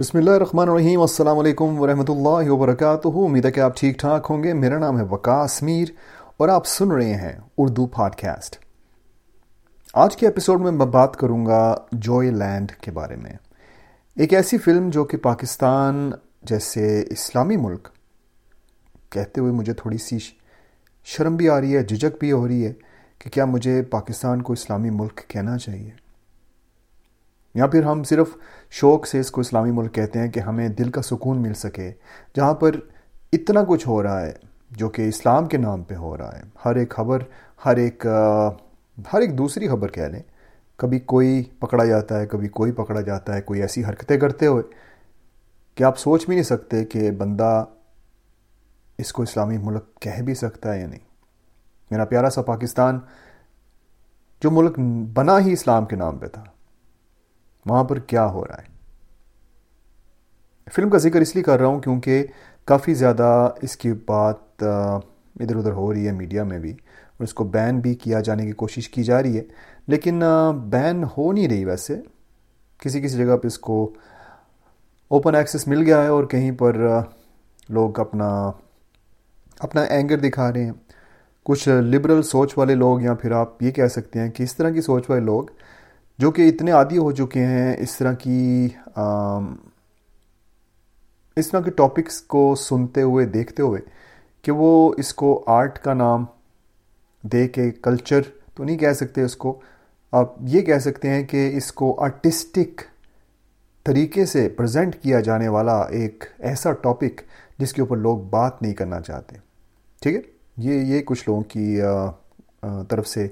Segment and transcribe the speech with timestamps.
[0.00, 4.26] بسم اللہ الرحمن الرحیم، السلام علیکم ورحمۃ اللہ وبرکاتہ۔ امید ہے کہ آپ ٹھیک ٹھاک
[4.30, 5.88] ہوں گے۔ میرا نام ہے وکاس میر
[6.36, 8.56] اور آپ سن رہے ہیں اردو پاڈ کاسٹ
[9.94, 13.32] آج کے ایپیسوڈ میں میں بات کروں گا جوئے لینڈ کے بارے میں۔
[14.16, 16.10] ایک ایسی فلم جو کہ پاکستان
[16.42, 17.88] جیسے اسلامی ملک
[19.10, 20.18] کہتے ہوئے مجھے تھوڑی سی
[21.04, 22.72] شرم بھی آ رہی ہے جھجک بھی ہو رہی ہے
[23.18, 26.05] کہ کیا مجھے پاکستان کو اسلامی ملک کہنا چاہیے۔
[27.56, 28.26] یا پھر ہم صرف
[28.70, 31.92] شوق سے اس کو اسلامی ملک کہتے ہیں کہ ہمیں دل کا سکون مل سکے،
[32.36, 32.70] جہاں پر
[33.32, 34.32] اتنا کچھ ہو رہا ہے
[34.70, 37.22] جو کہ اسلام کے نام پہ ہو رہا ہے۔ ہر ایک خبر،
[37.64, 38.06] ہر ایک
[39.12, 40.22] ہر ایک دوسری خبر کہہ لیں۔
[40.76, 44.62] کبھی کوئی پکڑا جاتا ہے، کبھی کوئی پکڑا جاتا ہے، کوئی ایسی حرکتیں کرتے ہوئے۔
[45.74, 47.64] کہ آپ سوچ بھی نہیں سکتے کہ بندہ
[48.98, 51.00] اس کو اسلامی ملک کہہ بھی سکتا ہے یا نہیں۔
[51.90, 53.00] میرا پیارا سا پاکستان،
[54.42, 54.78] جو ملک
[55.14, 56.44] بنا ہی اسلام کے نام پہ تھا۔
[57.66, 58.74] وہاں پر کیا ہو رہا ہے؟
[60.74, 62.26] فلم کا ذکر اس لیے کر رہا ہوں کیونکہ
[62.64, 67.34] کافی زیادہ اس کی بات ادھر ادھر ہو رہی ہے میڈیا میں بھی، اور اس
[67.34, 69.42] کو بین بھی کیا جانے کی کوشش کی جا رہی ہے۔
[69.88, 70.22] لیکن
[70.70, 72.00] بین ہو نہیں رہی ویسے۔
[72.78, 73.92] کسی کسی جگہ پہ اس کو
[75.10, 76.76] اوپن ایکسیس مل گیا ہے اور کہیں پر
[77.68, 78.50] لوگ اپنا
[79.58, 80.72] اپنا اینگر دکھا رہے ہیں۔
[81.42, 84.70] کچھ لبرل سوچ والے لوگ یا پھر آپ یہ کہہ سکتے ہیں کہ اس طرح
[84.70, 85.44] کی سوچ والے لوگ
[86.18, 88.68] جو کہ اتنے عادی ہو چکے ہیں اس طرح کی
[91.36, 93.80] اس طرح کے ٹاپکس کو سنتے ہوئے، دیکھتے ہوئے
[94.42, 96.24] کہ وہ اس کو آرٹ کا نام
[97.22, 98.20] دے کے کلچر
[98.54, 99.58] تو نہیں کہہ سکتے اس کو۔
[100.12, 102.82] آپ یہ کہہ سکتے ہیں کہ اس کو آرٹسٹک
[103.86, 107.20] طریقے سے پریزنٹ کیا جانے والا ایک ایسا ٹاپک
[107.58, 109.36] جس کے اوپر لوگ بات نہیں کرنا چاہتے۔
[110.02, 110.20] ٹھیک ہے؟
[110.56, 111.80] یہ یہ کچھ لوگوں کی
[112.88, 113.26] طرف سے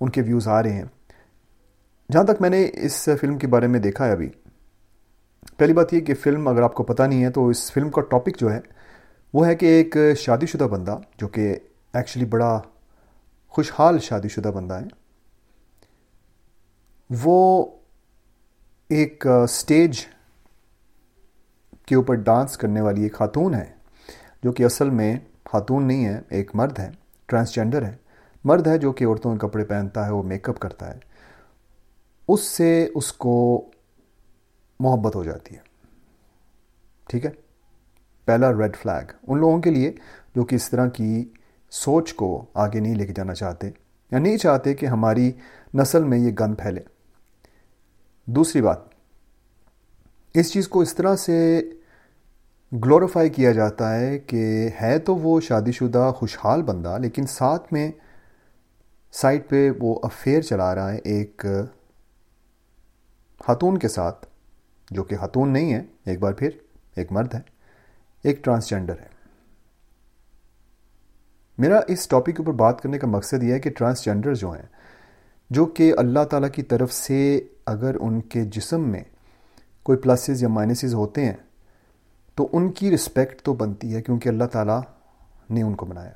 [0.00, 0.84] ان کے ویوز آ رہے ہیں۔
[2.10, 4.28] جہاں تک میں نے اس فلم کے بارے میں دیکھا ہے ابھی،
[5.56, 8.00] پہلی بات یہ کہ فلم اگر آپ کو پتہ نہیں ہے تو اس فلم کا
[8.10, 8.60] ٹاپک جو ہے،
[9.34, 11.54] وہ ہے کہ ایک شادی شدہ بندہ، جو کہ
[11.94, 12.60] ایکچولی بڑا
[13.52, 14.86] خوشحال شادی شدہ بندہ ہے،
[17.10, 17.66] وہ
[18.90, 20.04] ایک سٹیج
[21.86, 23.64] کے اوپر ڈانس کرنے والی ایک خاتون ہے،
[24.42, 26.90] جو کہ اصل میں خاتون نہیں ہے، ایک مرد ہے
[27.26, 27.94] ٹرانسجینڈر ہے۔
[28.44, 30.98] مرد ہے جو کہ عورتوں کے کپڑے پہنتا ہے، وہ میک اپ کرتا ہے۔
[32.32, 33.34] اس سے اس کو
[34.80, 35.60] محبت ہو جاتی ہے۔
[37.08, 37.30] ٹھیک ہے؟
[38.28, 39.92] پہلا ریڈ فلیگ ان لوگوں کے لیے
[40.34, 41.24] جو کہ اس طرح کی
[41.72, 43.70] سوچ کو آگے نہیں لے کے جانا چاہتے
[44.12, 45.30] یا نہیں چاہتے کہ ہماری
[45.74, 46.80] نسل میں یہ گند پھیلے۔
[48.28, 48.78] دوسری بات،
[50.34, 51.38] اس چیز کو اس طرح سے
[52.72, 57.90] گلوریفائی کیا جاتا ہے کہ ہے تو وہ شادی شدہ خوشحال بندہ، لیکن ساتھ میں
[59.12, 61.46] سائٹ پہ وہ افیئر چلا رہا ہے، ایک
[63.44, 64.26] خاتون کے ساتھ،
[64.90, 66.50] جو کہ خاتون نہیں ہے، ایک بار پھر
[66.96, 67.40] ایک مرد ہے،
[68.22, 69.08] ایک ٹرانسجینڈر ہے۔
[71.58, 74.66] میرا اس ٹاپک کے اوپر بات کرنے کا مقصد یہ ہے کہ ٹرانسجینڈر جو ہیں،
[75.50, 79.04] جو کہ اللہ تعالیٰ کی طرف سے اگر ان کے جسم میں
[79.82, 81.36] کوئی پلسز یا مائنسز ہوتے ہیں،
[82.34, 84.80] تو ان کی رسپیکٹ تو بنتی ہے کیونکہ اللہ تعالیٰ
[85.50, 86.12] نے ان کو بنایا۔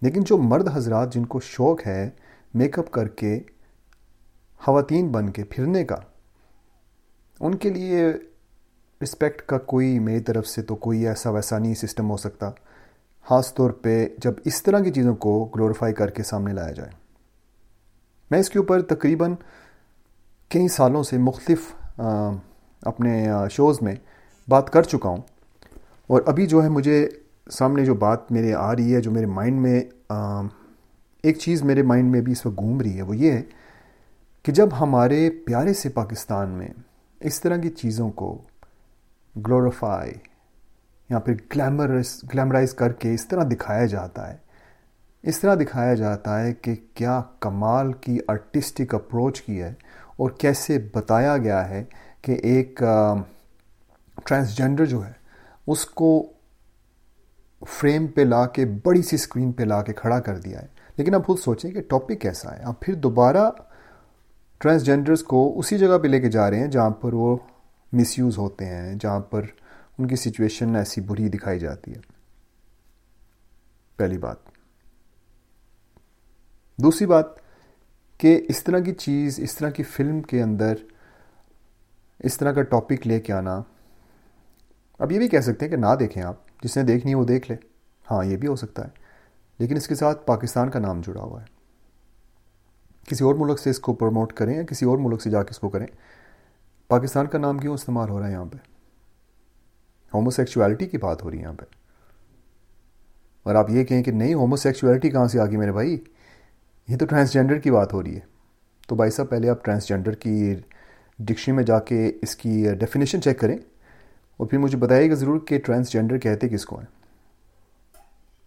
[0.00, 2.10] لیکن جو مرد حضرات جن کو شوق ہے
[2.54, 3.40] میک اپ کر کے،
[4.58, 5.96] خواتین بن کے پھرنے کا
[7.44, 8.12] ان کے لیے
[9.02, 12.50] رسپیکٹ کا کوئی میری طرف سے تو کوئی ایسا ویسا نہیں سسٹم ہو سکتا۔
[13.24, 16.90] خاص طور پہ جب اس طرح کی چیزوں کو گلوریفائی کر کے سامنے لایا جائے۔
[18.30, 19.34] میں اس کے اوپر تقریباً
[20.48, 21.72] کئی سالوں سے مختلف
[22.82, 23.94] اپنے شوز میں
[24.48, 25.22] بات کر چکا ہوں۔
[26.06, 27.08] اور ابھی جو ہے مجھے
[27.50, 29.80] سامنے جو بات میرے آ رہی ہے، جو میرے مائنڈ میں
[31.22, 33.42] ایک چیز میرے مائنڈ میں بھی اس وقت گھوم رہی ہے، وہ یہ ہے
[34.42, 36.68] کہ جب ہمارے پیارے سے پاکستان میں
[37.24, 38.42] اس طرح کی چیزوں کو
[39.36, 40.12] گلوریفائی
[41.10, 44.36] یا پھر گلیمرس گلیمرائز کر کے اس طرح دکھایا جاتا ہے۔
[45.22, 49.74] اس طرح دکھایا جاتا ہے کہ کیا کمال کی آرٹسٹک اپروچ کی ہے
[50.16, 51.84] اور کیسے بتایا گیا ہے
[52.22, 52.82] کہ ایک
[54.24, 55.12] ٹرانسجینڈر جو ہے،
[55.66, 56.32] اس کو
[57.68, 60.66] فریم پہ لا کے، بڑی سی اسکرین پہ لا کے کھڑا کر دیا ہے۔
[60.96, 63.50] لیکن آپ خود سوچیں کہ ٹاپک کیسا ہے۔ آپ پھر دوبارہ
[64.64, 67.36] ٹرانسجینڈرز کو اسی جگہ پہ لے کے جا رہے ہیں جہاں پر وہ
[67.92, 69.42] مس یوز ہوتے ہیں، جہاں پر
[69.98, 72.00] ان کی سچویشن ایسی بری دکھائی جاتی ہے۔
[73.96, 74.36] پہلی بات۔
[76.78, 77.24] دوسری بات
[78.18, 80.74] کہ اس طرح کی چیز، اس طرح کی فلم کے اندر
[82.18, 83.62] اس طرح کا ٹاپک لے کے آنا۔
[84.98, 87.24] اب یہ بھی کہہ سکتے ہیں کہ نہ دیکھیں آپ، جس نے دیکھنی ہے وہ
[87.24, 87.56] دیکھ لے۔
[88.10, 88.90] ہاں یہ بھی ہو سکتا ہے۔
[89.58, 91.53] لیکن اس کے ساتھ پاکستان کا نام جڑا ہوا ہے۔
[93.14, 95.50] کسی اور ملک سے اس کو پروموٹ کریں یا کسی اور ملک سے جا کے
[95.50, 95.86] اس کو کریں،
[96.88, 98.56] پاکستان کا نام کیوں استعمال ہو رہا ہے یہاں پہ؟
[100.14, 101.64] ہومو سیکچولیٹی کی بات ہو رہی ہے یہاں پہ۔
[103.42, 106.04] اور آپ یہ کہیں کہ نہیں ہومو سیکچولیٹی کہاں سے آ گئی میرے بھائی؟
[106.88, 108.20] یہ تو ٹرانسجینڈر کی بات ہو رہی ہے۔
[108.88, 110.54] تو بھائی صاحب، پہلے آپ ٹرانسجینڈر کی
[111.18, 113.58] ڈکشنری میں جا کے اس کی ڈیفینیشن چیک کریں
[114.36, 116.86] اور پھر مجھے بتائیے گا ضرور کہ ٹرانسجینڈر کہتے کس کو ہیں۔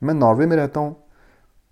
[0.01, 0.93] میں ناروے میں رہتا ہوں۔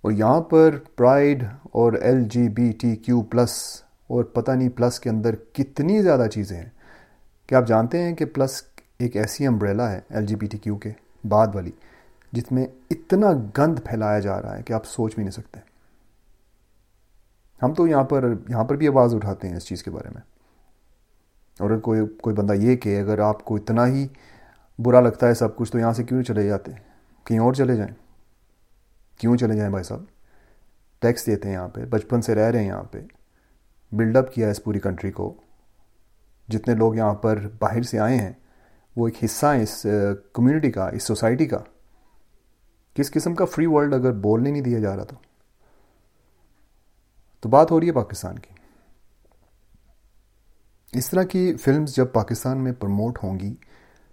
[0.05, 4.99] اور یہاں پر پرائڈ اور L G B T Q plus اور پتہ نہیں پلس
[4.99, 6.69] کے اندر کتنی زیادہ چیزیں ہیں۔
[7.47, 8.63] کہ آپ جانتے ہیں کہ پلس
[8.99, 10.91] ایک ایسی امبریلا ہے L G B T Q کے
[11.29, 11.71] بعد والی،
[12.31, 15.59] جس میں اتنا گند پھیلایا جا رہا ہے کہ آپ سوچ بھی نہیں سکتے؟
[17.63, 20.21] ہم تو یہاں پر یہاں پر بھی آواز اٹھاتے ہیں اس چیز کے بارے میں۔
[21.59, 24.07] اور اگر کوئی کوئی بندہ یہ کہ اگر آپ کو اتنا ہی
[24.79, 26.71] برا لگتا ہے سب کچھ، تو یہاں سے کیوں چلے جاتے؟
[27.23, 28.04] کہیں اور چلے جائیں؟
[29.17, 30.03] کیوں چلے جائیں بھائی صاحب؟
[30.99, 33.01] ٹیکس دیتے ہیں یہاں پہ، بچپن سے رہ رہے ہیں یہاں پہ۔
[33.91, 35.33] بلڈ اپ کیا ہے اس پوری کنٹری کو۔
[36.47, 38.31] جتنے لوگ یہاں پر باہر سے آئے ہیں،
[38.95, 39.85] وہ ایک حصہ ہے اس
[40.33, 41.57] کمیونٹی کا، اس سوسائٹی کا۔
[42.93, 45.15] کس قسم کا فری ورلڈ اگر بولنے نہیں دیا جا رہا تو؟
[47.39, 48.53] تو بات ہو رہی ہے پاکستان کی۔
[50.97, 53.55] اس طرح کی فلمز جب پاکستان میں پروموٹ ہوں گی،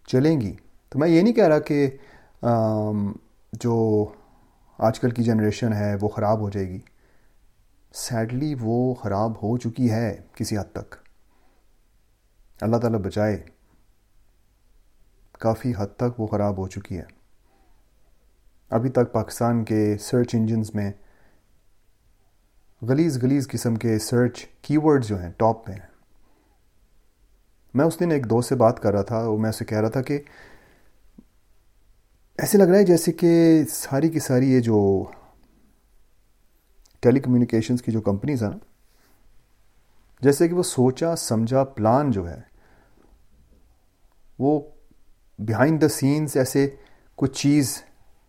[0.06, 0.56] چلیں گی،
[0.88, 1.90] تو میں یہ نہیں کہہ رہا کہ
[3.52, 4.06] جو
[4.82, 6.81] آج کل کی جنریشن ہے، وہ خراب ہو جائے گی۔
[7.94, 10.94] سیڈلی وہ خراب ہو چکی ہے کسی حد تک۔
[12.61, 13.43] اللہ تعالیٰ بچائے،
[15.32, 17.02] کافی حد تک وہ خراب ہو چکی ہے۔
[18.70, 20.93] ابھی تک پاکستان کے سرچ انجنز میں
[22.82, 25.87] گلیز گلیز قسم کے سرچ کی ورڈ جو ہیں ٹاپ پہ ہیں۔
[27.75, 29.88] میں اس دن ایک دوست سے بات کر رہا تھا اور میں اسے کہہ رہا
[29.88, 30.23] تھا کہ
[32.42, 35.04] ایسے لگ رہا ہے جیسے کہ ساری کی ساری یہ جو
[37.00, 38.50] ٹیلی کمیونیکیشنس کی جو کمپنیز ہیں
[40.22, 42.40] جیسے کہ وہ سوچا، سمجھا پلان جو ہے،
[44.38, 44.60] وہ
[45.38, 46.68] بیہائنڈ دا سینس ایسے
[47.16, 47.82] کچھ چیز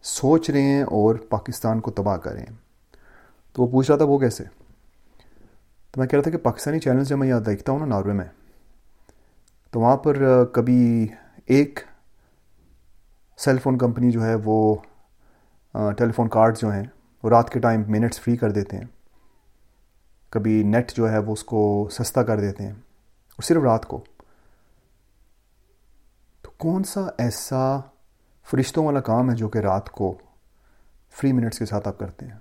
[0.03, 2.55] سوچ رہے ہیں اور پاکستان کو تباہ کر رہے ہیں۔
[3.53, 4.43] تو وہ پوچھ رہا تھا، وہ کیسے؟
[5.91, 8.13] تو میں کہہ رہا تھا کہ پاکستانی چینلز جب میں یاد دیکھتا ہوں نا، ناروے
[8.13, 8.25] میں،
[9.71, 11.07] تو وہاں پر کبھی
[11.45, 11.79] ایک
[13.39, 14.75] سیل فون کمپنی جو ہے وہ
[15.97, 16.83] ٹیلی فون کارڈ جو ہیں،
[17.23, 18.85] وہ رات کے ٹائم منٹس فری کر دیتے ہیں۔
[20.33, 24.03] کبھی نیٹ جو ہے وہ اس کو سستا کر دیتے ہیں، اور صرف رات کو۔
[26.43, 27.79] تو کون سا ایسا
[28.47, 30.13] فرشتوں والا کام ہے جو کہ رات کو
[31.13, 32.37] فری منٹس کے ساتھ آپ کرتے ہیں؟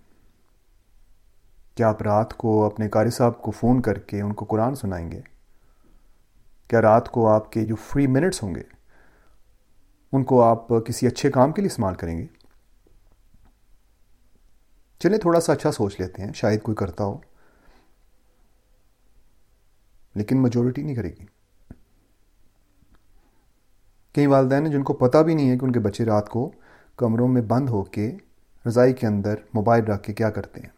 [1.74, 5.10] کیا آپ رات کو اپنے قاری صاحب کو فون کر کے ان کو قرآن سنائیں
[5.12, 5.20] گے؟
[6.70, 8.62] کیا رات کو آپ کے جو فری منٹس ہوں گے
[10.12, 12.26] ان کو آپ کسی اچھے کام کے لیے استعمال کریں گے؟
[14.98, 17.18] چلے تھوڑا سا اچھا سوچ لیتے ہیں، شاید کوئی کرتا ہو۔
[20.14, 21.24] لیکن میجورٹی نہیں کرے گی۔
[24.12, 26.52] کئی والدین جن کو پتہ بھی نہیں ہے کہ ان کے بچے رات کو
[26.96, 28.12] کمروں میں بند ہو کے
[28.66, 30.68] رضائی کے اندر موبائل رکھ کے کیا کرتے ہیں۔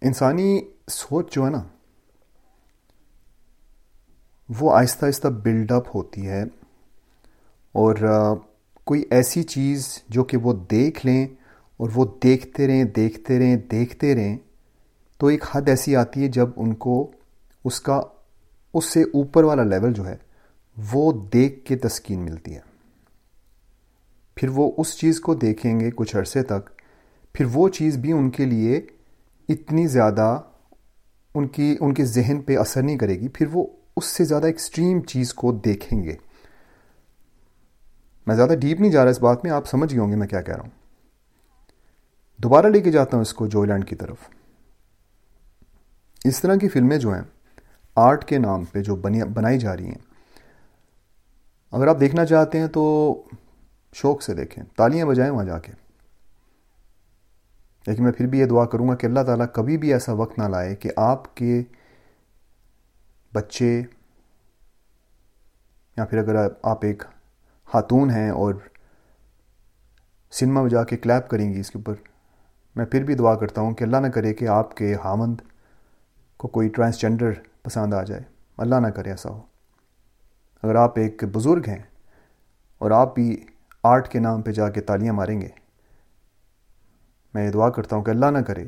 [0.00, 0.60] انسانی
[0.90, 1.62] سوچ جو ہے نا
[4.58, 6.42] وہ آہستہ آہستہ بلڈ اپ ہوتی ہے
[7.74, 7.94] اور
[8.84, 11.26] کوئی ایسی چیز جو کہ وہ دیکھ لیں
[11.76, 14.36] اور وہ دیکھتے رہیں دیکھتے رہیں دیکھتے رہیں،
[15.18, 17.10] تو ایک حد ایسی آتی ہے جب ان کو
[17.64, 18.00] اس کا،
[18.74, 20.16] اس سے اوپر والا لیول جو ہے،
[20.92, 22.60] وہ دیکھ کے تسکین ملتی ہے۔
[24.36, 26.70] پھر وہ اس چیز کو دیکھیں گے کچھ عرصے تک،
[27.32, 28.80] پھر وہ چیز بھی ان کے لیے
[29.48, 30.40] اتنی زیادہ
[31.34, 33.66] ان کی، ان کے ذہن پہ اثر نہیں کرے گی، پھر وہ
[34.00, 36.16] اس سے زیادہ ایکسٹریم چیز کو دیکھیں گے۔
[38.26, 40.28] میں زیادہ ڈیپ نہیں جا رہا اس بات میں، آپ سمجھ گئے ہوں گے میں
[40.28, 40.70] کیا کہہ رہا ہوں۔
[42.36, 44.16] دوبارہ لے کے جاتا ہوں اس کو جو لینڈ کی طرف۔
[46.24, 47.22] اس طرح کی فلمیں جو ہیں،
[47.94, 49.98] آرٹ کے نام پہ جو بنائی جا رہی ہیں،
[51.70, 53.14] اگر آپ دیکھنا چاہتے ہیں تو
[53.94, 55.72] شوق سے دیکھیں۔ تالیاں بجائیں وہاں جا کے۔
[57.86, 60.38] لیکن میں پھر بھی یہ دعا کروں گا کہ اللہ تعالیٰ کبھی بھی ایسا وقت
[60.38, 61.62] نہ لائے کہ آپ کے
[63.34, 63.82] بچے،
[65.96, 67.02] یا پھر اگر آپ ایک
[67.64, 68.54] خاتون ہیں اور
[70.30, 71.94] سنیما میں جا کے کلیپ کریں گی اس کے اوپر،
[72.76, 75.40] میں پھر بھی دعا کرتا ہوں کہ اللہ نہ کرے کہ آپ کے حامند
[76.36, 77.32] کو کوئی ٹرانسجینڈر
[77.62, 78.22] پسند آ جائے۔
[78.56, 79.42] اللہ نہ کرے ایسا ہو۔
[80.62, 81.82] اگر آپ ایک بزرگ ہیں
[82.78, 83.46] اور آپ بھی
[83.82, 85.48] آرٹ کے نام پہ جا کے تالیاں ماریں گے،
[87.34, 88.64] میں یہ دعا کرتا ہوں کہ اللہ نہ کرے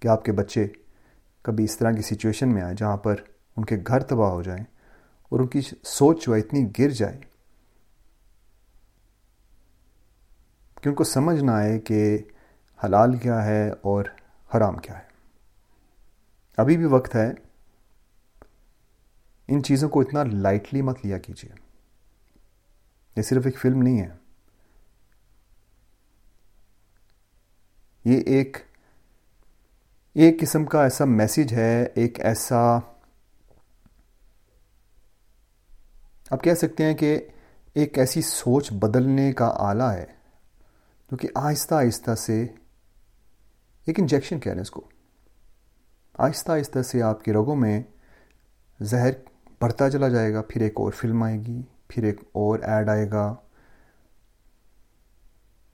[0.00, 0.66] کہ آپ کے بچے
[1.42, 3.14] کبھی اس طرح کی سچویشن میں آئیں جہاں پر
[3.56, 4.64] ان کے گھر تباہ ہو جائیں
[5.22, 7.20] اور ان کی سوچ جو ہے اتنی گر جائے
[10.82, 12.18] کہ ان کو سمجھ نہ آئے کہ
[12.84, 14.04] حلال کیا ہے اور
[14.56, 15.04] حرام کیا ہے۔
[16.56, 17.32] ابھی بھی وقت ہے۔
[19.48, 21.52] ان چیزوں کو اتنا لائٹلی مت لیا کیجیے۔
[23.16, 24.08] یہ صرف ایک فلم نہیں ہے۔
[28.04, 28.56] یہ ایک
[30.14, 32.78] ایک قسم کا ایسا میسیج ہے، ایک ایسا
[36.30, 37.20] آپ کہہ سکتے ہیں کہ
[37.74, 40.06] ایک ایسی سوچ بدلنے کا آلہ ہے
[41.10, 42.46] جو کہ آہستہ آہستہ سے
[43.84, 44.88] ایک انجیکشن کہہ رہے ہیں اس کو۔
[46.18, 47.82] آہستہ آہستہ سے آپ کے رگوں میں
[48.80, 49.10] زہر
[49.60, 53.10] بڑھتا چلا جائے گا، پھر ایک اور فلم آئے گی، پھر ایک اور ایڈ آئے
[53.10, 53.24] گا۔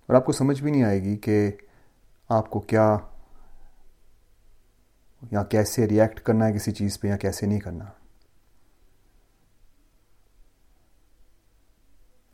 [0.07, 1.53] اور آپ کو سمجھ بھی نہیں آئے گی کہ
[2.29, 2.97] آپ کو کیا
[5.31, 7.85] یا کیسے ریئیکٹ کرنا ہے کسی چیز پہ یا کیسے نہیں کرنا۔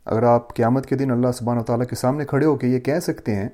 [0.05, 2.79] اگر آپ قیامت کے دن اللہ سبحانہ و تعالیٰ کے سامنے کھڑے ہو کے یہ
[2.79, 3.49] کہہ سکتے ہیں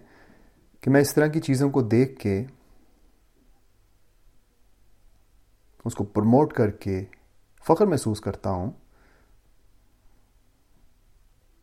[0.82, 2.46] کہ میں اس طرح کی چیزوں کو دیکھ کے،
[5.86, 7.06] اس کو پروموٹ کر کے
[7.68, 8.72] فخر محسوس کرتا ہوں،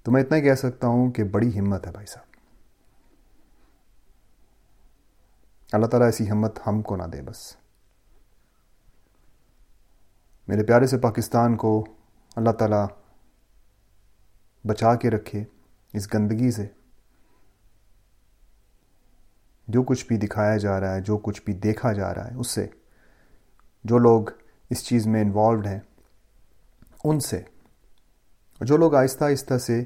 [0.02, 2.26] تو میں اتنا ہی کہہ سکتا ہوں کہ بڑی ہمت ہے بھائی صاحب۔
[5.72, 7.56] اللہ تعالیٰ ایسی ہمت ہم کو نہ دے بس۔
[10.48, 11.86] میرے پیارے سے پاکستان کو
[12.36, 12.86] اللہ تعالیٰ
[14.66, 15.44] بچا کے رکھے
[15.92, 16.66] اس گندگی سے۔
[19.68, 22.50] جو کچھ بھی دکھایا جا رہا ہے، جو کچھ بھی دیکھا جا رہا ہے، اس
[22.50, 22.66] سے،
[23.84, 24.24] جو لوگ
[24.70, 25.80] اس چیز میں انوالوڈ ہیں،
[27.04, 27.42] ان سے۔
[28.60, 29.84] جو لوگ آہستہ آہستہ سے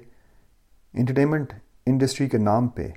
[0.93, 1.55] انٹرٹینمنٹ
[1.87, 2.89] انڈسٹری کے نام پہ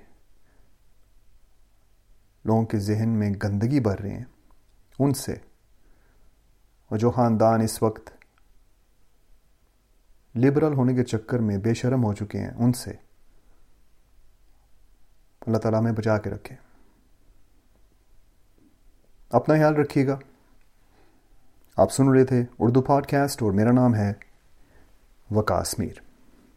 [2.45, 4.25] لوگوں کے ذہن میں گندگی بھر رہے ہیں،
[4.99, 5.33] ان سے۔
[6.87, 8.22] اور جو خاندان اس وقت
[10.35, 12.91] لبرل ہونے کے چکر میں بے شرم ہو چکے ہیں ان سے۔
[15.41, 16.55] اللہ تعالیٰ میں بچا کے رکھے۔
[19.29, 20.19] اپنا خیال رکھیے گا۔
[21.77, 24.13] آپ سن رہے تھے اردو پاڈ کاسٹ اور میرا نام ہے
[25.31, 26.12] وکاس میر۔